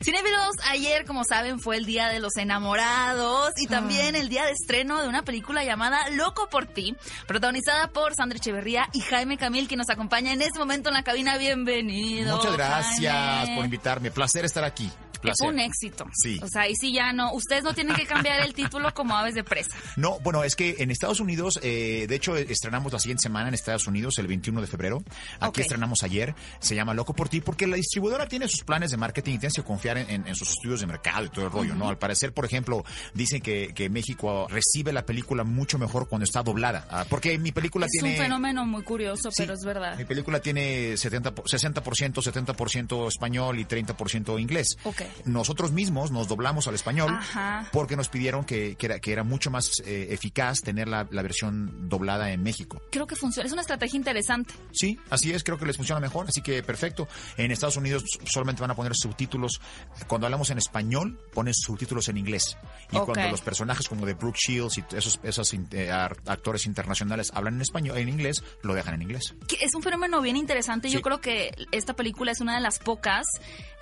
[0.00, 4.52] Cinefilos, ayer, como saben, fue el Día de los Enamorados y también el día de
[4.52, 6.96] estreno de una película llamada Loco por ti,
[7.26, 11.02] protagonizada por Sandra Echeverría y Jaime Camil, que nos acompaña en este momento en la
[11.02, 11.36] cabina.
[11.36, 12.36] Bienvenido.
[12.36, 13.56] Muchas gracias Jaime.
[13.56, 14.10] por invitarme.
[14.10, 14.90] Placer estar aquí.
[15.20, 15.46] Placer.
[15.46, 16.06] fue un éxito.
[16.14, 16.38] Sí.
[16.42, 19.34] O sea, y sí ya no, ustedes no tienen que cambiar el título como aves
[19.34, 19.70] de presa.
[19.96, 23.54] No, bueno, es que en Estados Unidos, eh, de hecho, estrenamos la siguiente semana en
[23.54, 25.02] Estados Unidos, el 21 de febrero.
[25.40, 26.34] Aquí estrenamos ayer.
[26.60, 29.54] Se llama Loco por ti, porque la distribuidora tiene sus planes de marketing y tienes
[29.54, 31.88] que confiar en, en- en sus estudios de mercado y todo el rollo, ¿no?
[31.88, 36.42] Al parecer, por ejemplo, dicen que, que México recibe la película mucho mejor cuando está
[36.42, 36.86] doblada.
[36.90, 38.16] Ah, porque mi película Es tiene.
[38.16, 39.96] un fenómeno muy curioso, Sí, pero es verdad.
[39.96, 44.76] Mi película tiene 70, po- 60%, 70% español y 30% inglés.
[44.84, 45.02] Ok.
[45.24, 47.68] Nosotros mismos nos doblamos al español Ajá.
[47.72, 51.22] porque nos pidieron que, que era, que era mucho más eh, eficaz tener la, la
[51.22, 52.80] versión doblada en México.
[52.90, 53.46] Creo que funciona.
[53.46, 54.54] Es una estrategia interesante.
[54.72, 57.08] Sí, así es, creo que les funciona mejor, así que perfecto.
[57.36, 59.60] En Estados Unidos solamente van a poner subtítulos.
[60.06, 62.56] Cuando hablamos en español, ponen subtítulos en inglés.
[62.92, 63.06] Y Ok.
[63.06, 67.62] cuando los personajes como de Brooke Shields y esos, esos eh, actores internacionales hablan en
[67.62, 69.34] español, en inglés, lo dejan en inglés.
[69.60, 70.88] es un fenómeno bien interesante.
[70.90, 71.02] Yo Sí.
[71.02, 73.26] creo que esta película es una de las pocas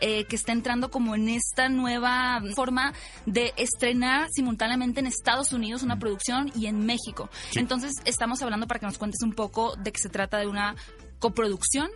[0.01, 2.93] eh, que está entrando como en esta nueva forma
[3.27, 7.29] de estrenar simultáneamente en Estados Unidos una producción y en México.
[7.51, 7.59] Sí.
[7.59, 10.77] Entonces estamos hablando para que nos cuentes un poco de que se trata de una
[11.19, 11.91] coproducción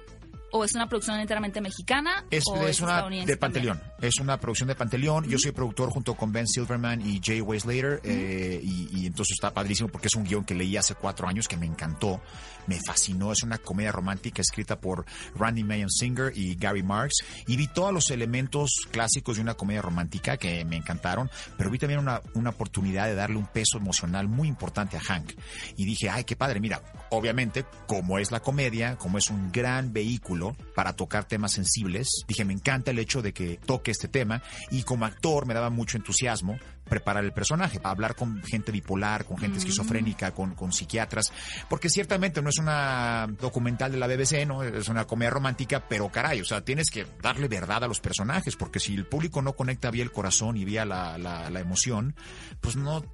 [0.52, 3.80] o es una producción enteramente mexicana Es, o es una estadounidense de Panteleón.
[4.00, 5.28] Es una producción de Panteleón.
[5.28, 8.00] Yo soy productor junto con Ben Silverman y Jay Weislater.
[8.02, 11.46] eh, y, y entonces está padrísimo porque es un guion que leí hace cuatro años
[11.46, 12.20] que me encantó.
[12.66, 13.30] Me fascinó.
[13.30, 17.24] Es una comedia romántica escrita por Randy Mayen Singer y Gary Marks.
[17.46, 21.30] Y vi todos los elementos clásicos de una comedia romántica que me encantaron.
[21.58, 25.32] Pero vi también una, una oportunidad de darle un peso emocional muy importante a Hank.
[25.76, 26.60] Y dije, ay, qué padre.
[26.60, 26.80] Mira,
[27.10, 32.46] obviamente, como es la comedia, como es un gran vehículo para tocar temas sensibles, dije,
[32.46, 35.96] me encanta el hecho de que toque este tema y como actor me daba mucho
[35.96, 36.58] entusiasmo
[36.88, 41.32] preparar el personaje, hablar con gente bipolar, con gente esquizofrénica, con, con psiquiatras,
[41.68, 44.64] porque ciertamente no es una documental de la BBC, ¿no?
[44.64, 48.56] Es una comedia romántica, pero caray, o sea, tienes que darle verdad a los personajes,
[48.56, 52.16] porque si el público no conecta vía el corazón y vía la, la, la emoción,
[52.60, 53.04] pues no,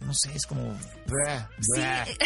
[0.00, 0.62] no sé, es como...
[1.06, 2.18] bleh, bleh,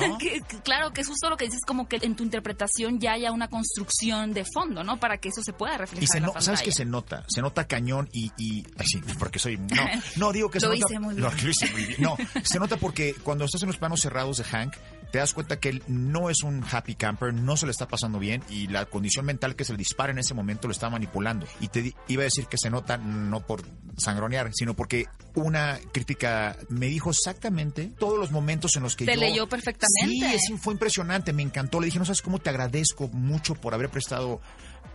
[0.08, 0.18] ¿no?
[0.18, 3.12] Que- que- claro, que es justo lo que dices, como que en tu interpretación ya
[3.12, 4.98] haya una construcción de fondo, ¿no?
[5.00, 6.72] Para que eso se pueda reflejar Y se en la no, ¿sabes pantalla.
[6.72, 7.24] se nota?
[7.28, 9.82] Se nota cañón y, y ay, sí, porque soy no,
[10.16, 11.30] no digo que se Lo nota hice muy bien.
[11.42, 12.02] lo hice muy bien.
[12.02, 14.74] No, se nota porque cuando estás en los planos cerrados de Hank,
[15.12, 18.18] te das cuenta que él no es un happy camper, no se le está pasando
[18.18, 21.46] bien y la condición mental que se le dispara en ese momento lo está manipulando.
[21.60, 23.62] Y te iba a decir que se nota no por
[23.98, 29.14] sangronear, sino porque una crítica me dijo exactamente todos los momentos en los que Te
[29.14, 29.90] yo leyó perfectamente.
[30.08, 31.78] Sí, es- fue impresionante, me encantó.
[31.78, 34.40] Le dije, no sabes cómo te agradezco mucho por haber prestado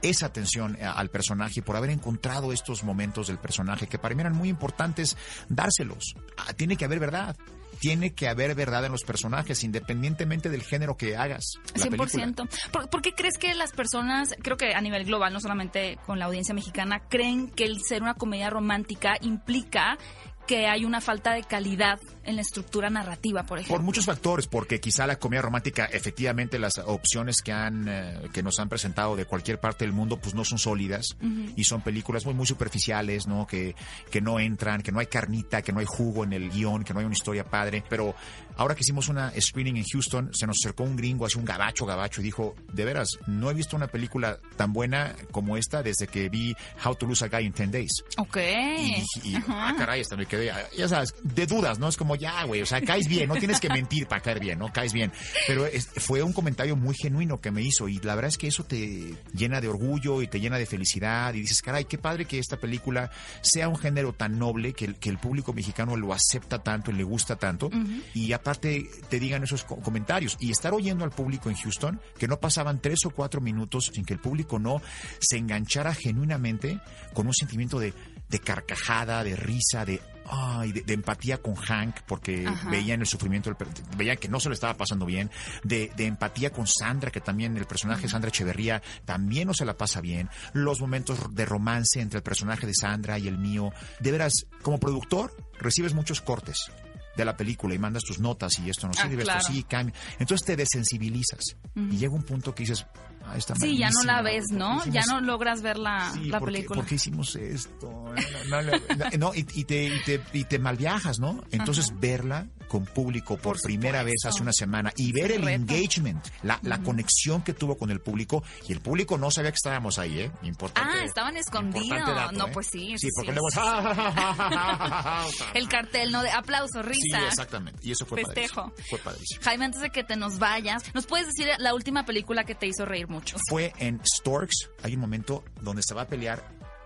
[0.01, 4.21] esa atención a- al personaje, por haber encontrado estos momentos del personaje que para mí
[4.21, 5.15] eran muy importantes
[5.47, 6.15] dárselos.
[6.37, 7.35] Ah, tiene que haber verdad.
[7.79, 11.53] Tiene que haber verdad en los personajes, independientemente del género que hagas.
[11.75, 12.25] La película.
[12.25, 12.71] 100%.
[12.71, 16.19] ¿Por, por qué crees que las personas, creo que a nivel global, no solamente con
[16.19, 19.97] la audiencia mexicana, creen que el ser una comedia romántica implica
[20.47, 23.75] que hay una falta de calidad en la estructura narrativa, por ejemplo?
[23.75, 28.41] Por muchos factores, porque quizá la comedia romántica, efectivamente, las opciones que han eh, que
[28.41, 31.15] nos han presentado de cualquier parte del mundo, pues no son sólidas
[31.55, 33.45] y son películas muy muy superficiales, ¿no?
[33.45, 33.75] Que
[34.09, 36.93] que no entran, que no hay carnita, que no hay jugo en el guion, que
[36.93, 37.83] no hay una historia padre.
[37.87, 38.15] Pero
[38.57, 41.85] ahora que hicimos una screening en Houston, se nos acercó un gringo, así un gabacho
[41.85, 46.07] gabacho, y dijo, de veras, no he visto una película tan buena como esta desde
[46.07, 48.03] que vi How to Lose a Guy in 10 Days.
[48.17, 48.37] Ok.
[48.37, 51.87] Y, y, ah, caray, hasta me quedé, ah, ya sabes, de dudas, ¿no?
[51.87, 54.59] Es como, ya, güey, o sea, caes bien, no tienes que mentir para caer bien,
[54.59, 54.71] ¿no?
[54.73, 55.11] Caes bien.
[55.47, 58.47] Pero es- fue un comentario muy genuino que me hizo y la verdad es que
[58.47, 62.25] eso te llena de orgullo y te llena de felicidad y dices, caray, qué padre
[62.25, 63.11] que esta película
[63.41, 66.95] sea un género tan noble que el, que el público mexicano lo acepta tanto y
[66.95, 67.69] le gusta tanto
[68.13, 72.27] y aparte te digan esos co- comentarios y estar oyendo al público en Houston que
[72.29, 74.81] no pasaban tres o cuatro minutos sin que el público no
[75.19, 76.79] se enganchara genuinamente
[77.13, 77.93] con un sentimiento de,
[78.29, 82.69] de carcajada, de risa, de ay, de, de empatía con Hank, porque Ajá.
[82.69, 83.55] veían el sufrimiento,
[83.97, 85.29] veían que no se le estaba pasando bien,
[85.63, 89.77] de, de empatía con Sandra, que también el personaje Sandra Echeverría también no se la
[89.77, 94.11] pasa bien, los momentos de romance entre el personaje de Sandra y el mío, de
[94.11, 96.71] veras, como productor, recibes muchos cortes.
[97.17, 99.39] De la película y mandas tus notas y esto no Ah, sirve, claro.
[99.41, 99.93] esto sí, cambia.
[100.19, 101.41] Entonces te desensibilizas
[101.75, 102.85] y llega un punto que dices,
[103.25, 104.75] ah, está Sí, ya no la ves, ¿no?
[104.75, 106.79] ¿por qué Ya hicimos- no logras ver la, Sí, la ¿por qué- película.
[106.81, 108.05] ¿Por qué hicimos esto?
[108.49, 111.43] No, no, no, no, y, y te, y, te, y te malviajas, ¿no?
[111.51, 115.49] Entonces verla con público por, Por primera vez hace una semana y ver el reto.
[115.73, 119.55] engagement, la, la conexión que tuvo con el público y el público no sabía que
[119.55, 120.31] estábamos ahí, ¿eh?
[120.43, 120.91] Importante.
[120.99, 121.89] Ah, estaban escondidos.
[122.05, 122.51] dato, no, ¿eh?
[122.53, 122.93] pues sí.
[122.97, 123.49] Sí, porque sí, luego...
[123.51, 125.43] sí.
[125.53, 126.21] El cartel, ¿no?
[126.23, 127.27] De aplauso, Sí, risa.
[127.27, 127.79] exactamente.
[127.83, 128.61] Y eso fue Festejo.
[128.69, 128.87] padrísimo.
[128.89, 129.41] Fue padrísimo.
[129.43, 132.67] Jaime, antes de que te nos vayas, ¿nos puedes decir la última película que te
[132.67, 133.37] hizo reír mucho?
[133.49, 136.43] Fue en Storks, hay un momento donde se va a pelear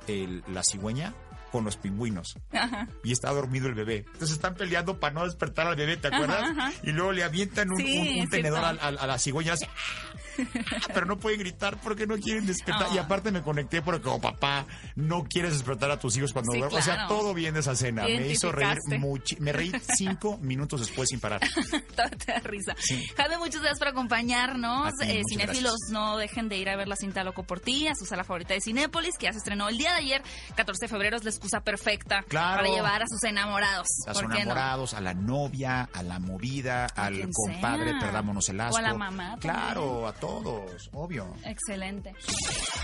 [0.07, 1.13] el- la cigüeña
[1.51, 2.35] con los pingüinos.
[2.53, 2.87] Ajá.
[3.03, 3.97] y está dormido el bebé.
[4.07, 6.43] Entonces están peleando para no despertar al bebé, ¿te acuerdas?
[6.43, 6.71] ajá.
[6.83, 9.53] Y luego le avientan un, Sí, un- un es tenedor al- al- a, la cigüeña.
[9.53, 9.65] Así,
[10.37, 10.87] ¡ah!
[10.93, 12.87] pero no pueden gritar porque no quieren despertar.
[12.89, 12.95] Ah.
[12.95, 14.65] Y aparte me conecté porque como papá
[14.95, 16.79] no quieres despertar a tus hijos cuando Sí, duermen.
[16.79, 18.03] O sea, todo bien de esa cena.
[18.03, 19.35] Me hizo reír mucho.
[19.39, 21.41] Me reí cinco minutos después sin parar.
[21.95, 22.75] Todavía te da risa.
[23.17, 24.87] Jaime, muchas gracias por acompañarnos.
[24.87, 25.91] A ti, Eh, cinéfilos, gracias.
[25.91, 28.53] no dejen de ir a ver la cinta Loco por ti, a su sala favorita
[28.53, 30.21] de Cinépolis, que ya se estrenó el día de ayer,
[30.55, 32.57] 14 de febrero, es la excusa perfecta Claro.
[32.63, 33.87] para llevar a sus enamorados.
[34.07, 34.35] A ¿Por sus no?
[34.35, 37.99] enamorados, a la novia, a la movida, al compadre, sea.
[37.99, 38.75] perdámonos el asco.
[38.75, 39.53] O a la mamá también.
[39.53, 41.35] Claro, a todos, obvio.
[41.45, 42.13] Excelente.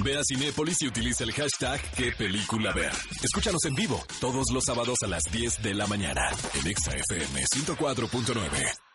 [0.04, 2.92] Ve a Cinépolis y utiliza el hashtag qué película ver.
[3.24, 7.44] Escúchanos en vivo todos los sábados a las 10 de la mañana en Exa FM
[7.46, 8.87] 104.9.